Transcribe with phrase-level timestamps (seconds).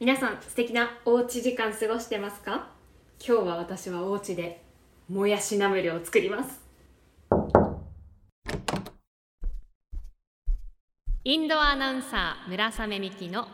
[0.00, 2.68] 皆さん素敵なおうち時間過ごしてますか？
[3.18, 4.62] 今日は私はお家で
[5.08, 6.60] もやしナムルを作ります。
[11.24, 13.48] インドアナウンサー村雨美希の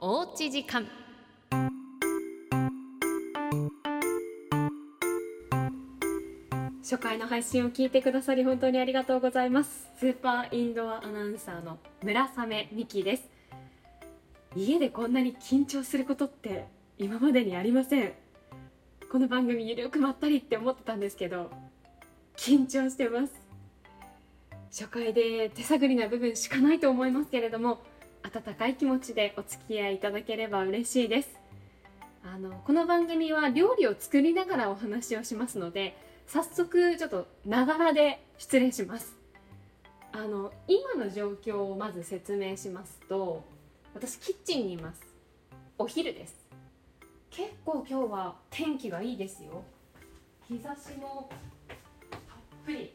[0.00, 0.88] おうち時間。
[6.80, 9.90] 初回の配信を聞いてくださり本当にありがとうございます。
[9.98, 13.33] スーパーインドアアナウンサーの村雨美希です。
[14.56, 18.12] 家でこんなに緊張することって今までにありません。
[19.10, 21.50] この番組ゆるくまったりって思ってたんですけど
[22.36, 23.32] 緊張してます。
[24.70, 27.80] 初回で手探りな部分しかないと思いますけれども
[28.22, 31.30] 温かい気持ちでお付き合いいただければ嬉しいです。
[32.22, 35.96] あのこの番組は料理を作りながらお話をしますので
[36.28, 39.16] 早速ちょっとながらで失礼します。
[40.12, 43.42] あの今の状況をまず説明しますと
[43.94, 45.00] 私キッチンにいます。
[45.78, 46.34] お昼です。
[47.30, 49.62] 結構今日は天気がいいですよ。
[50.48, 51.30] 日差しも
[52.10, 52.18] たっ
[52.66, 52.92] ぷり。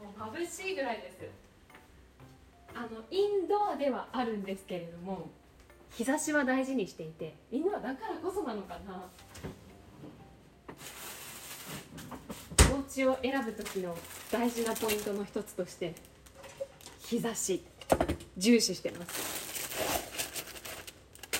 [0.00, 1.18] もう眩しいぐらいです
[2.74, 5.28] あのインドアではあるんですけれども
[5.90, 9.08] 日差しは大事にしていてインドアだからこそなのかな。
[12.72, 13.96] お家を選ぶ時の
[14.30, 15.94] 大事なポイントの一つとして
[17.00, 17.64] 日差し。
[18.42, 19.40] 重視してます。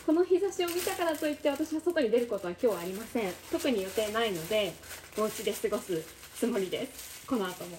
[0.06, 3.33] この日差しを見たからといって私は外に出ることは今日はありません。
[3.50, 4.72] 特に予定ないので
[5.19, 6.00] お家で過ごす
[6.36, 7.27] つもりです。
[7.27, 7.77] この後も。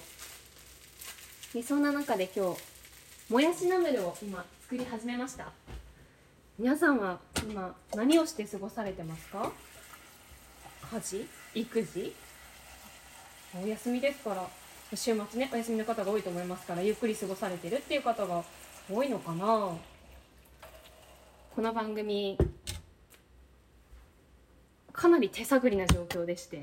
[1.53, 2.59] でそんな中で今日
[3.31, 5.53] もやしナムルを今作り始めました？
[6.59, 9.49] 皆さんは今何をして過ごされてますか？
[10.91, 11.25] 家事？
[11.55, 12.13] 育児？
[13.63, 14.49] お休みですから。
[14.95, 18.43] 週末ねお休みの方が多いと思いますからゆっくり過ごされてるっていう方が
[18.91, 19.77] 多いのかな？
[21.55, 22.37] この番組
[24.91, 26.59] かなり手探りな状況でして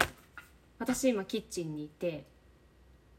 [0.79, 2.27] 私今キッチンにいて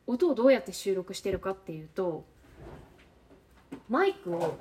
[0.06, 2.26] 音をどうやって収録してるかっていうと
[3.90, 4.56] マイクを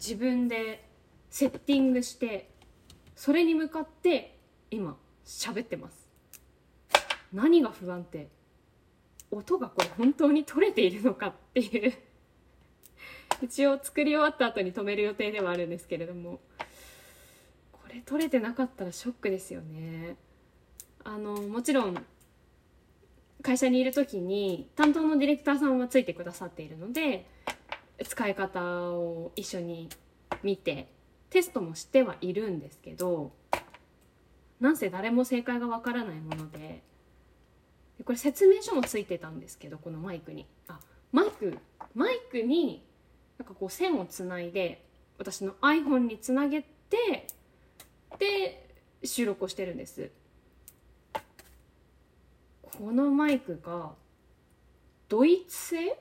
[0.00, 0.88] 自分で
[1.28, 2.48] セッティングして
[3.14, 4.38] それに向かって
[4.70, 4.96] 今
[5.26, 6.08] 喋ってます。
[7.34, 8.28] 何が不安って
[9.30, 11.92] 音がこれ本当に取れているのかっていう。
[13.42, 16.40] 一応作り終わった後に止める予定ではあるんですけれども
[17.72, 20.16] これ取れてなかったらショックですよね。
[21.04, 21.96] あのもちろん
[23.42, 27.26] 会社にいる時に担当のディレクターさんはついてくださっているので
[28.04, 29.88] 使い方を一緒に
[30.42, 30.88] 見て
[31.30, 33.30] テストもしてはいるんですけど
[34.58, 36.82] なんせ誰も正解がわからないもので
[38.04, 40.46] これ説明書もついてたんですけどこのマイクに。
[40.66, 40.80] あ
[41.12, 41.56] マイク
[41.94, 42.82] マイクに
[43.38, 44.84] なんかこう線をつないで
[45.18, 47.26] 私の iPhone につなげて
[48.18, 48.68] で
[49.04, 50.10] 収録をしてるんです。
[52.62, 53.92] このマイクが
[55.08, 55.98] ドイツ製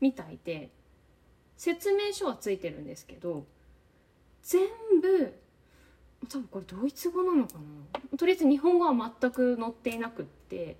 [0.00, 0.70] みたいで
[1.56, 3.44] 説明書はついてるんですけど
[4.42, 4.62] 全
[5.02, 5.34] 部
[6.28, 7.54] 多分これドイツ語なのか
[8.12, 8.16] な？
[8.16, 10.76] とりあえず日本語は全く載っていなくって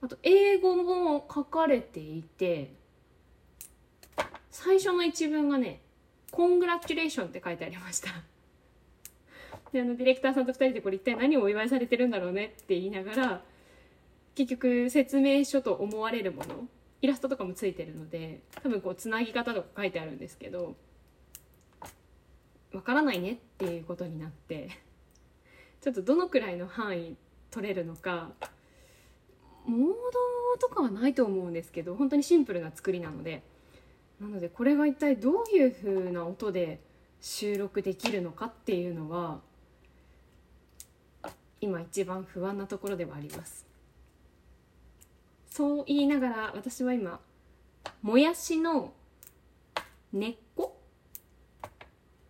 [0.00, 2.74] あと英語も書かれていて
[4.54, 5.80] 最初の一文がね
[6.30, 8.10] 「コングラチュレーション」って書いてありました。
[9.72, 13.44] であのディレクターさんと2人でこれ一体何をお祝いされてるんだろうねって言いながら
[14.36, 16.68] 結局説明書と思われるもの
[17.02, 20.76] イラストとかもついてるので多分こうつなぎ方とか書いてあるんですけど
[22.72, 24.68] わからないねっていうことになって
[25.82, 27.16] ちょっとどのくらいの範囲
[27.50, 28.32] 取れるのか
[29.66, 29.92] モー
[30.52, 33.42] ドとかはないと思うんですけど本当にシンプルな作りなので
[34.20, 36.80] なのでこれが一体どういう風な音で
[37.20, 39.40] 収録できるのかっていうのは
[41.60, 43.66] 今一番不安なところではあります。
[45.50, 47.20] そう言いながら私は今
[48.02, 48.92] もやしの
[50.12, 50.76] 根っこ？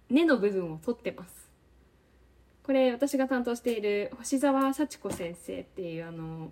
[0.09, 1.51] 根の部分を取ってます。
[2.63, 6.51] これ私が担当している星沢幸子先生っていうあの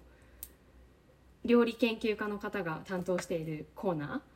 [1.44, 4.31] 料理研究家の方が担当しているコーナー。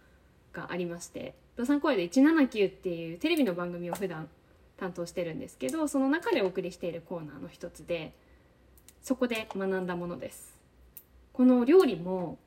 [0.57, 4.29] がありまして「ドサンコエで179」っていうテレビの番組を普段
[4.77, 8.13] 担当してるんですけどその中でお送りしているコーナーの一つで
[9.03, 10.57] そこで学んだものです。
[11.33, 12.39] この料理も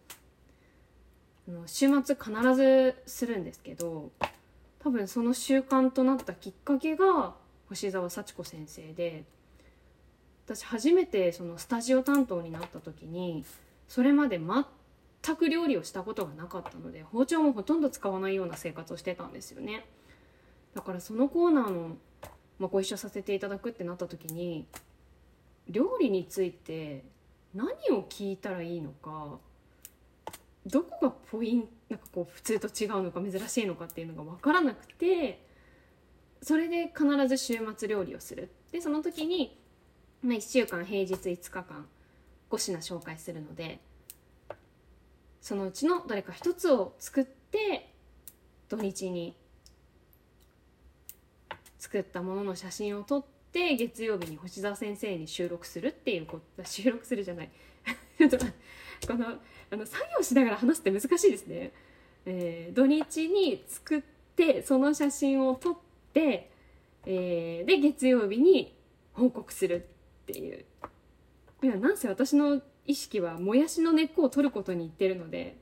[1.67, 4.11] 週末必ずするんですけど
[4.79, 7.35] 多分その習慣となったきっかけが
[7.69, 9.25] 星沢幸子先生で
[10.45, 13.45] 私初めてそのスタジオ担当になった時に
[13.87, 14.39] それまで
[15.21, 19.85] 全く料理をしたことがなかったので包丁もほとんど使わないような生活をしてたんですよね。
[20.73, 21.97] だからそのコーナーの
[22.59, 24.67] まあ、ご一緒させていただくってなった時に
[25.67, 27.05] 料理について
[27.55, 29.39] 何を聞いたらいいのか
[30.65, 35.43] どこがポイントなんかこう普通と違うのか珍しいのかっていうのが分からなくて
[36.43, 38.51] それで必ず週末料理をする。
[38.71, 39.59] でその時に、
[40.21, 41.87] まあ、1週間平日5日間
[42.51, 43.79] 5品紹介するので
[45.41, 47.89] そのうちのどれか一つを作って
[48.67, 49.35] 土日に
[51.79, 57.49] 作ったものの写真を撮って月曜日に星沢先生に収録するっていうこと 収録するじゃない。
[59.07, 59.39] この
[59.71, 61.71] あの作業しながら話すって難しいですね、
[62.25, 64.01] えー、土日に作っ
[64.35, 65.77] てその写真を撮っ
[66.13, 66.51] て、
[67.05, 68.75] えー、で月曜日に
[69.13, 69.87] 報告する
[70.23, 70.65] っていう。
[71.61, 75.55] いやなんせ私の意識はもやしの根っこを取ることにいってるので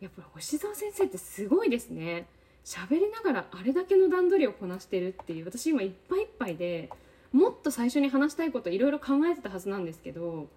[0.00, 2.26] やっぱり星沢先生ってすごいですね。
[2.62, 6.90] 喋りながらあれだけの段取りをこなしてるっていう私今いっぱいいっぱいで
[7.32, 10.48] もっと最初に話したいこといろいろ考えてたはずなんですけど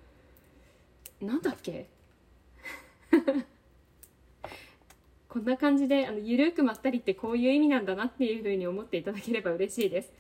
[1.22, 1.88] なんだっけ？
[5.30, 10.12] こんな感じであのゆるくまったりってこういう意味なんだなっていうふうに思っていただければ嬉しいです。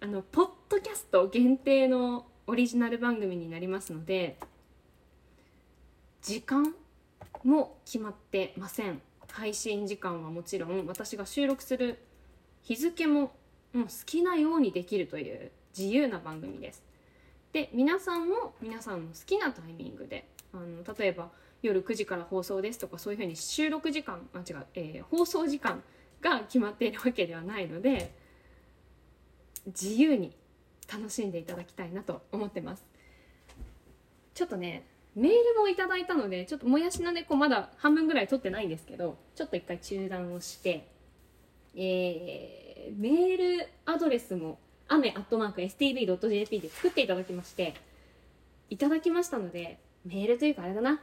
[0.00, 4.38] あのポッドキャスト限定のオリジナル番組になりますので
[6.26, 6.74] 時間
[7.44, 9.00] も決まってません。
[9.30, 12.00] 配信時間はもちろん私が収録する
[12.62, 13.20] 日付も
[13.72, 16.82] もう好きなようにできるという自由な番組です。
[17.52, 21.30] で皆さんも皆さんの好きなタイミングであの例えば
[21.62, 25.80] 夜9時から放送ですとかそういうふうに収録時間あ違う、えー、放送時間
[26.20, 28.12] が決まっているわけではないので
[29.66, 30.32] 自由に
[30.92, 32.84] 楽しんでいただきたいなと思ってます。
[34.34, 40.86] ちょっとねメールもいただいたのでちょっともやしの猫まだ半分ぐらい取ってないんですけどちょっと一回中断をして
[41.78, 44.58] えー、メールアドレスも
[44.88, 47.74] 雨アットマーク stv.jp で作っていただきまして
[48.70, 51.00] いただきましたのでメールというかあれだな。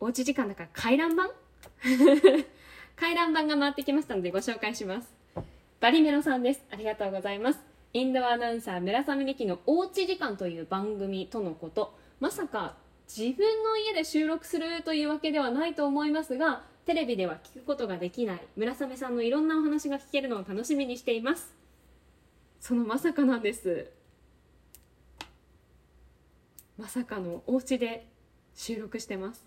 [0.00, 1.30] おうち時間だから回覧板？
[2.96, 5.14] 回覧板が回ってきましたのでご紹介します。
[5.78, 6.64] バリメロさんです。
[6.70, 7.60] ありがとうございます。
[7.92, 11.94] インドアナウンサー村雨美希のおうち時間という番組とのこと。
[12.18, 12.76] まさか
[13.16, 18.40] 自分の家で収録するというわけではないと思いますがテレビでは聞くことができない。
[18.56, 21.52] 村雨さんのいろんなお話が聞けるのを楽しみにしています。
[22.60, 23.90] そのまさかなんです。
[26.78, 28.06] まさかのお家で
[28.54, 29.44] 収録してます。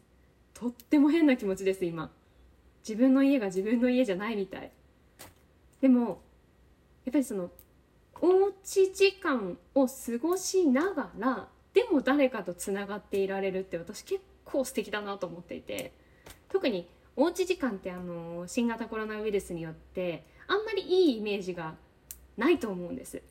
[0.54, 2.12] とっても変な気持ちです今。
[2.88, 4.71] 自分の家が自分の家じゃないみたい。
[5.80, 6.21] でも
[7.06, 7.50] やっぱりその
[8.21, 15.91] おうち時間を過ごしながらでも誰かとつながっていられるって私結構素敵だなと思っていて
[16.49, 21.75] 特におうち時間ってあの新型コロナウイルスによってあんまりいいイメージが
[22.37, 23.21] ないと思うんです。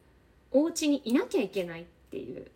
[0.51, 2.51] お家にいなきゃいけないっていう。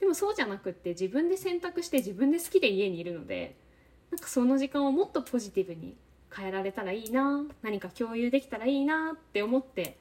[0.00, 3.56] でもそうじゃなくって自分で選択して自分で好きで家にいるので
[4.10, 5.96] なんかその時間をもっとポジティブに
[6.34, 9.98] 変えられたらいいな何か共有できたらいいなって思って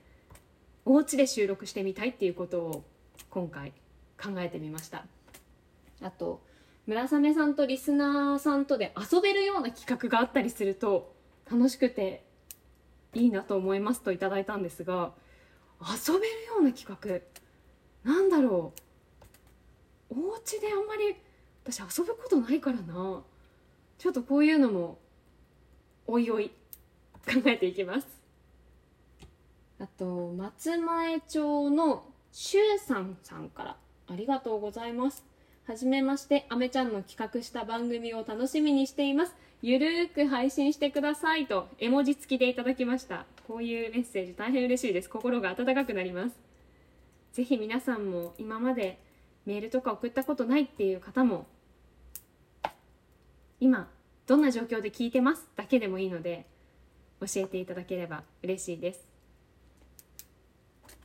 [0.86, 2.84] お家で収録してみたいっていうことを
[3.32, 3.74] 今回
[4.22, 5.06] 考えてみました。
[6.02, 6.42] あと
[6.86, 11.14] 村雨さんとリスナーさんとで遊べるような企画があったりすると
[11.52, 12.24] 楽しくて
[13.14, 15.12] いいなと思いますといただいたんですが
[15.82, 16.88] 遊べるような企
[18.06, 18.74] 画なんだろ
[20.10, 20.16] う。
[20.30, 21.16] お家であんまり
[21.66, 23.22] 私遊ぶことないからな。
[23.98, 24.98] ちょっとこういうのも
[26.06, 26.50] おいおい
[27.26, 28.08] 考えていきます。
[29.80, 35.26] あと松前町のしゅうさんさんからありがとうございます。
[35.68, 39.36] はじめまして、あめちゃんの企画した番組を楽しみにしています。
[39.62, 43.26] ゆるーく配信してくださいと絵文字付きでいただきました。
[43.50, 45.10] こういうメッセージ大変嬉しいです。
[45.10, 46.38] 心が温かくなります。
[47.34, 48.98] ぜひ皆さんも今まで
[49.46, 51.46] メールとか送ったことないっていう方も
[53.60, 53.90] 今
[54.26, 55.50] どんな状況で聞いてます？
[55.58, 56.46] だけでもいいので
[57.20, 59.06] 教えていただければ嬉しいです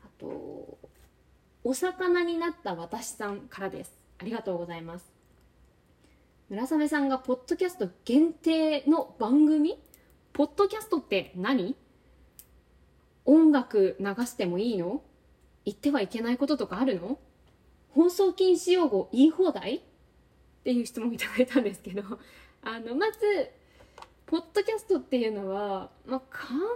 [0.05, 0.79] あと
[1.65, 5.13] お魚になった私さんからですありがとうございます。
[6.49, 9.83] 村雨さんがポッドキャスト限定の番組？
[10.33, 11.75] ポッドキャストって何？
[13.25, 15.03] 音楽流してもいいの？
[15.65, 17.19] 言ってはいけないこととかあるの？
[17.91, 19.79] 放送禁止用語言い放題？
[19.79, 19.81] っ
[20.63, 22.05] ていう質問いただいたんですけど。
[22.63, 23.19] あのまず
[24.27, 26.69] ポッドキャストっていうのは、まあ、簡単に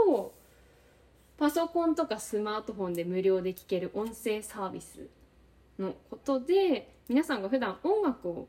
[0.00, 0.34] 言うと
[1.44, 5.08] パソコンとかスマートフォンで無料で聴ける音声サービス
[5.78, 8.48] のことで皆さんが普段音楽を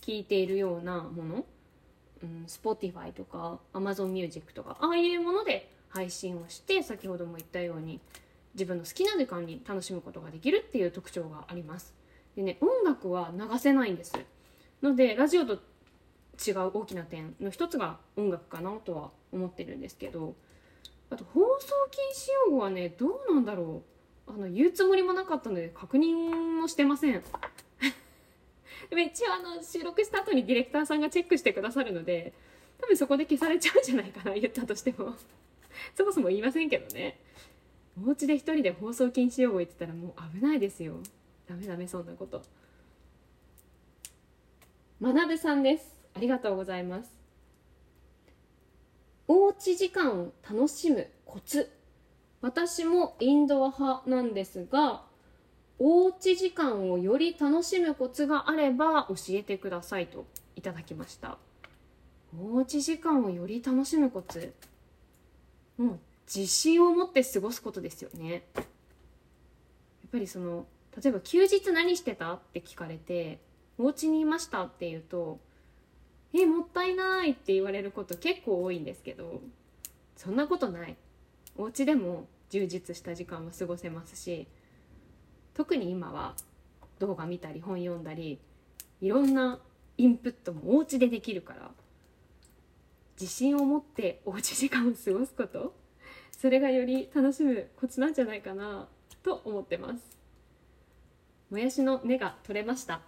[0.00, 1.44] 聴いているようなもの、
[2.22, 8.00] うん、Spotify とか Amazon Music とかああいうもので配信をして先ほども言ったように
[8.54, 11.92] 自分の好きな時間に楽しむことができるっていう特徴があります。
[12.36, 14.14] でね音楽は流せないんです。
[14.80, 15.56] のでラジオと
[16.42, 20.36] 違う大きな点の一つが音楽かなとは思ってるんですけど
[21.10, 23.82] あと放送禁止用語はねどうなんだろ
[24.28, 24.32] う。
[24.32, 27.22] あの言うつもりもなかったので確認もしてません。
[28.90, 32.32] 一応あの収録した後にディレクターさんがチェックしてくださるので
[32.80, 35.14] 多分そこで消されちゃうんじゃないかな言ったとしても。
[35.94, 37.18] そもそも言いませんけどね。
[38.00, 40.96] お家で一人で放送禁止用語言ってたらもう危ないですよ。
[41.48, 42.42] ダメダメそんなこと。
[45.00, 46.00] 学さんです。
[46.14, 47.19] ありがとうございます。
[49.60, 51.70] ち時間を楽しむコツ。
[52.40, 55.02] 私もインドア派なんですが
[55.78, 60.24] おうち時間をより楽しむコツがあれば教えてくださいと
[60.56, 61.36] いただきました。
[62.38, 64.54] おうち時間をより楽しむコツ。
[65.76, 68.44] もう自信を持って過ごすことですよね。
[68.56, 68.64] やっ
[70.10, 70.66] ぱりその
[71.02, 72.32] 例えば休日何してた？
[72.32, 73.38] って聞かれて
[73.78, 74.62] お家にいました？
[74.64, 75.38] って言うと
[76.32, 79.40] えもったいないって言われること結構多いんですけど
[80.16, 80.96] そんなことない。
[81.56, 84.46] お家でも充実した時間は過ごせますし
[85.54, 86.34] 特に今は
[86.98, 88.38] 動画見たり本読んだり
[89.00, 89.58] いろんな
[89.98, 91.70] インプットもお家でできるから
[93.20, 95.74] 自信を持っておうち時間を過ごすこと
[96.30, 98.88] それがより楽しむコツなんじゃないかな
[99.22, 100.18] と思ってます。
[101.50, 103.02] もやしの根が取れました。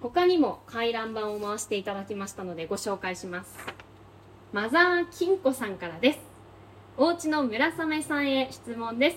[0.00, 3.58] 他にも回覧板を回していただきましたのでご紹介します。
[4.52, 6.20] マザー金子さんからです。
[6.96, 9.16] おうちの村雨さんへ質問です。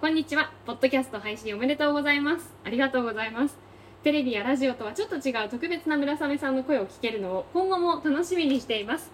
[0.00, 0.52] こんにちは。
[0.64, 2.48] ポッドキャスト配信おめでとうございます。
[2.64, 3.54] ありがとうございます。
[4.02, 9.10] テレビやラジオとはちょっと違う特別な村雨さんの声を聞けるのを今後も楽しみにしています。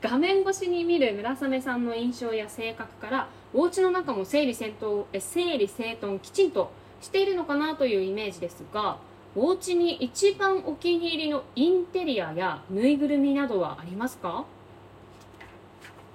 [0.00, 8.98] 画面越しに見る村雨さんの印象や性格からお家の中も整理整頓整理整頓きちんとしているのかなというイメージですが
[9.36, 14.44] お家に一番お気に入りのインテリアやぬいぐるみなどはありますか？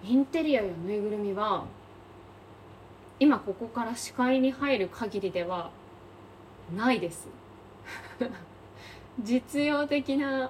[0.04, 1.66] インテリアやぬいぐるみは
[3.20, 5.72] 今ここから視界に入る限りでは
[6.76, 7.28] ないです。
[9.22, 10.50] 実用的な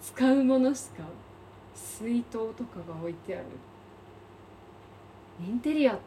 [0.00, 1.02] 使うものしか
[1.74, 3.46] 水筒とかが置いてある。
[5.44, 5.98] インテリア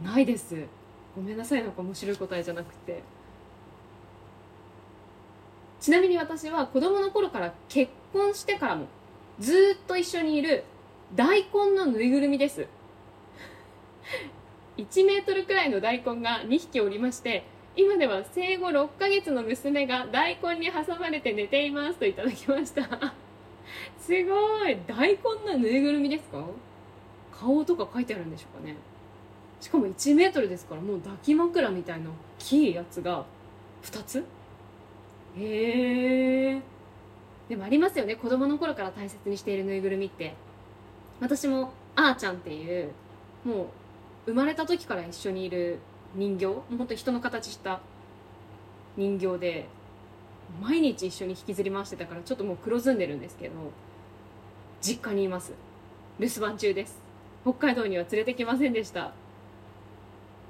[0.00, 0.54] ないです。
[1.14, 3.02] ごめんなさいなんか面白い答えじゃなくて。
[5.88, 8.84] ちなみに私は子供の頃から結婚してからも
[9.40, 10.64] ずっと一緒にいる
[11.14, 12.64] 大根のぬいぐるみです。
[14.76, 22.82] 1メートルくらいの大根が2匹おりまして今では生後6ヶ月の娘が大根に挟まれて寝ていますといただきました。
[23.98, 24.76] すごい。
[24.86, 25.18] 大根
[25.54, 26.44] のぬいぐるみですか？
[27.32, 28.76] 顔とか書いてあるんでしょうかね。
[29.58, 33.24] しかも1メートルですからもう抱き枕みたいな大きいやつが
[33.82, 34.22] 2つ？
[35.38, 36.62] へえ
[37.48, 38.16] でもありますよね。
[38.16, 40.34] 子供の頃から大切にしているぬいぐるみって。
[41.20, 42.92] 私もあーちゃんっていう
[43.44, 43.66] もう
[44.26, 45.78] 生まれた時から一緒にいる
[46.14, 47.80] 人形もうほんと人の形した
[48.96, 49.66] 人形で
[50.62, 53.54] 毎日一緒に引きずり回してたからちょっともう黒ずんでるんですけど
[54.80, 55.52] 実家にいます。
[56.20, 57.00] 留守番中です。
[57.42, 59.12] 北海道には連れてきませんでした。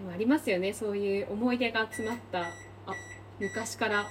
[0.00, 0.72] でもありますよね。
[0.72, 2.46] そういう思い出が詰まったあ
[3.40, 4.06] 昔から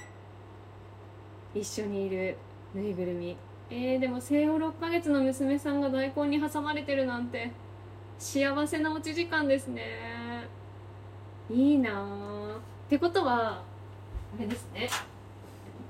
[1.60, 2.36] 一緒にいる
[2.74, 3.36] ぬいぐるみ。
[3.70, 7.50] えー、でも生後6ヶ月の娘さんが大根に挟まれてるなんて
[8.18, 9.84] 幸せなおうち時間ですね。
[11.50, 11.90] いいな
[12.86, 13.62] ってことは
[14.38, 14.88] あれですね。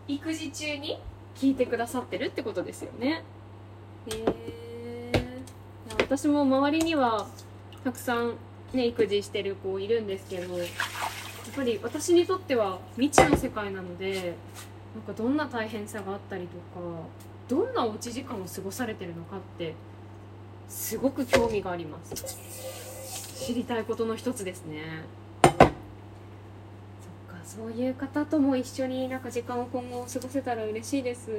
[0.06, 1.00] 育児中に
[1.36, 3.22] 聞いてくださってるってことですよね。
[4.10, 4.24] へ
[5.12, 7.28] えー、私も周りには
[7.84, 8.34] たくさん
[8.72, 10.68] ね育児してる子いるんですけどやっ
[11.54, 14.34] ぱり私にとっては未知の世界なので
[14.98, 16.80] なんかどんな大変さがあったりとか
[17.46, 19.76] どんなおうち時間を過ごされてるのかって
[20.68, 23.46] すごく興味があります。
[23.46, 25.04] 知りたいことの一つですね。
[25.40, 25.70] そっか
[27.44, 31.30] そういう方とも一緒になんか時間を今後過ごせたら嬉しいです。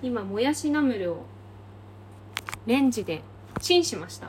[0.00, 1.26] 今もやしナムルを
[2.66, 3.20] レンジで
[3.60, 4.28] チンしました。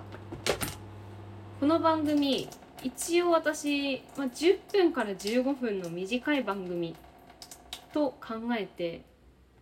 [1.61, 2.49] この番組
[2.85, 6.95] 一応私、まあ、10分から15分の短い番組
[7.91, 9.01] と考えて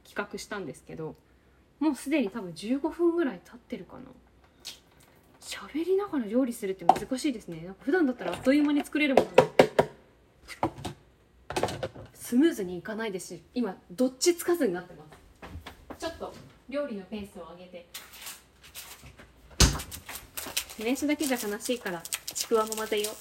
[0.04, 1.16] 企画したんですけど
[1.80, 4.04] もうすでに多分15分ぐらい経ってるかな。
[5.40, 7.62] 喋りながら料理するって難しいですね。
[7.66, 9.30] なんか普段だったらあっという間に作れるもの。
[12.14, 15.06] スムーズにいかないですし今どっちつかずになってま
[15.98, 15.98] す。
[15.98, 16.34] ちょっと
[16.68, 17.86] 料理のペースを上げて。
[20.84, 22.04] 練習だけじゃ悲しいから。
[22.54, 23.10] くわも混ぜよ。
[23.10, 23.16] う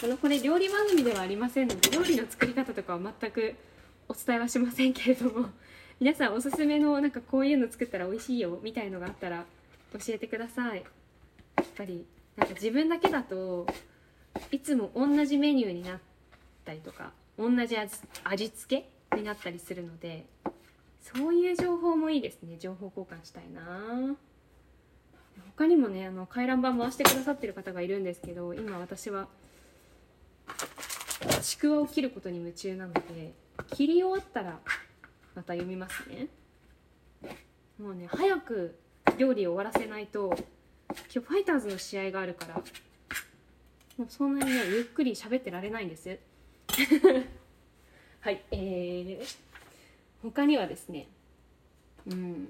[0.00, 3.54] このこれ料理番組ではありませんので料理の作り方とかは全く
[4.08, 5.50] お伝えはしませんけれども
[6.00, 9.44] 皆さんおすすめのなんかこういうの作ったら美味しいよみたいのがあったら
[9.92, 10.78] 教えてください。
[10.78, 13.66] やっぱりなんか自分だけだと
[14.50, 16.00] いつも同じメニューになっ
[16.64, 20.24] たりとか同じ味味付けになったりするので
[21.14, 22.56] そういう情報もいいですね。
[22.58, 24.16] 情報交換したいな。
[25.56, 29.26] 他にもねあの回覧板回してくださってる方がいるんですけど今私は
[31.40, 33.32] ちくわを切ることに夢中なので
[33.74, 34.58] 切り終わったら
[35.34, 36.28] また読みますね。
[37.80, 38.78] もうね早く
[39.18, 40.34] 料理を終わらせないと
[40.88, 42.54] 今日ファイターズの試合があるから
[43.98, 46.18] もうそんなにねゆっくり喋ってられないんです。
[48.20, 49.36] はいえー、
[50.22, 51.08] 他にはですね
[52.06, 52.48] うん。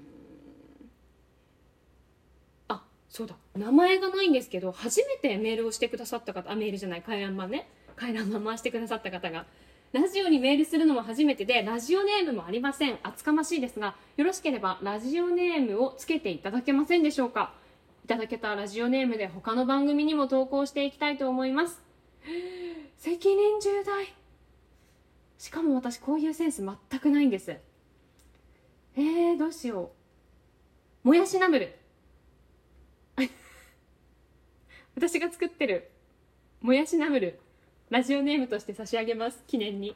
[3.09, 3.35] そうだ。
[3.55, 7.69] 名前がないんですけど初めてメールをしてくださった方あメールじゃない回覧板ね。
[7.95, 9.45] 回覧板回してくださった方が。
[9.93, 12.99] ラジオにメールするのも初めてでラジオネームもありません。
[13.03, 17.53] 厚かましいですがよろしければラジオネームをつけていただけませんでしょうか。
[18.03, 21.81] いただけたラジオネームで他の番組にも投稿していきたいと思います。
[22.97, 24.13] 責任重大。
[25.37, 27.57] しかも私こういうセンス全くないんです。
[28.95, 29.91] えー、どうしよ
[31.03, 31.07] う。
[31.07, 31.76] もやしナムル。
[34.97, 35.91] 私が作ってる
[36.59, 37.39] もやしナムル
[37.91, 39.95] ラジオネームとして差し上げます記念に。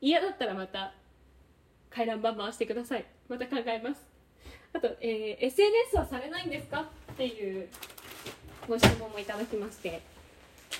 [0.00, 0.94] 嫌だったらまた
[1.90, 3.04] 回覧板回してください。
[3.28, 4.00] また考えます。
[4.72, 6.82] あと、えー、SNS はされないんですか？
[6.82, 7.68] っていう
[8.68, 10.00] ご質問もいただきまして。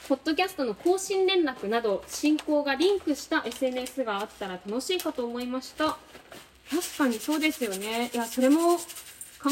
[0.09, 5.98] ポッドキャストの更新連絡など進行がリンクした SNS があったら楽しいかと思いました。
[6.70, 8.09] 確かにそうですよね。
[8.14, 8.81] いやそれも考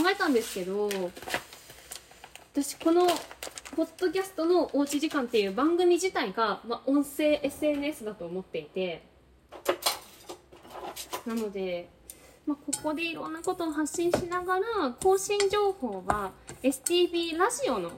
[0.09, 0.88] えたんですけど
[2.55, 3.07] 私この
[3.76, 9.09] ポッドキャストのおうち時間っていう番組自体が、まあ、音声 SNS だと思っていて。
[11.26, 11.88] なので、
[12.46, 14.62] まあ、ここでいろんなことを発信しながら
[15.02, 17.90] 更新情報は STB ラジオの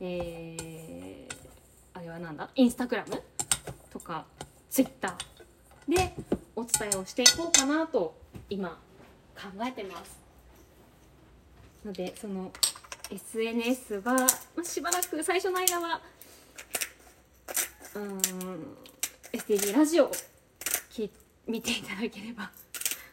[0.00, 1.34] えー、
[1.92, 2.48] あれはなんだ？
[2.54, 3.22] インスタグラム？
[3.90, 4.24] とか
[4.70, 6.14] ツイッターで
[6.56, 8.16] お伝えをしていこうかなと
[8.48, 8.78] 今
[9.36, 10.18] 考えてます。
[11.84, 12.50] のでその
[13.10, 14.26] SNS は、ま
[14.60, 16.00] あ、しばらく最初の間は
[17.94, 18.20] うん
[19.32, 20.12] STD ラジオを
[21.46, 22.50] 見ていただければ。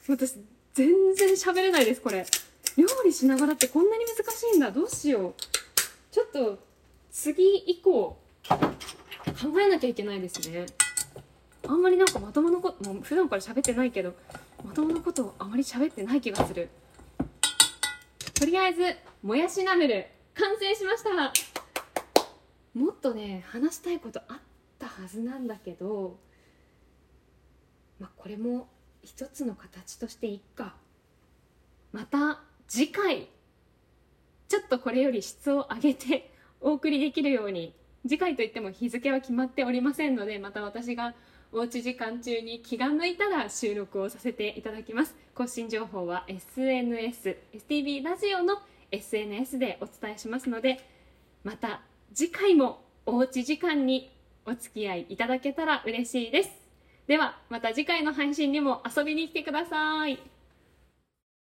[0.07, 0.35] 私
[0.73, 2.25] 全然喋れないですこれ。
[2.77, 4.71] 料理しながらってこんなに難しいんだ。
[4.71, 5.33] どうしよう。
[6.11, 6.59] ちょっと
[7.11, 8.59] 次以降考
[9.59, 10.67] えなきゃいけないですね。
[11.67, 14.13] あんまりなんかまともなこともう普段から喋ってないけど
[14.63, 16.69] まともなことをあまり喋ってない気がする。
[18.33, 21.33] とりあえずもやしナムル完成しました。
[22.73, 24.37] もっとね話したいことあっ
[24.77, 26.19] たはずなんだけど
[27.99, 28.67] まあこれも
[29.01, 30.75] 一つの形としていっか。
[31.91, 33.29] また次回
[34.47, 37.73] ちょっとこれより質を上げて お送りできるように。
[38.07, 41.13] 次回といっても日付は決まっておりませんのでまた私が
[41.51, 45.15] おうち時間中に気が向いたら収録をさせていただきます。
[45.33, 50.79] 更新情報は SNS STB ラジオの SNS でお伝えしますので
[51.43, 51.81] また
[52.13, 54.11] 次回もおうち時間に
[54.45, 56.49] お付き合いいただけたら嬉しいです。
[57.07, 60.19] ではまた次回の配信にも遊びに来てください。